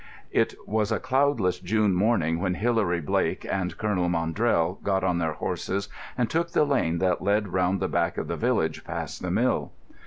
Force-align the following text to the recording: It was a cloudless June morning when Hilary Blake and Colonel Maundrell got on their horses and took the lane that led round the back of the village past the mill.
It 0.31 0.55
was 0.67 0.91
a 0.91 0.97
cloudless 0.99 1.59
June 1.59 1.93
morning 1.93 2.39
when 2.39 2.55
Hilary 2.55 3.01
Blake 3.01 3.45
and 3.47 3.77
Colonel 3.77 4.09
Maundrell 4.09 4.79
got 4.81 5.03
on 5.03 5.19
their 5.19 5.33
horses 5.33 5.89
and 6.17 6.27
took 6.27 6.53
the 6.53 6.65
lane 6.65 6.97
that 6.97 7.21
led 7.21 7.53
round 7.53 7.79
the 7.79 7.87
back 7.87 8.17
of 8.17 8.27
the 8.27 8.35
village 8.35 8.83
past 8.83 9.21
the 9.21 9.29
mill. 9.29 9.73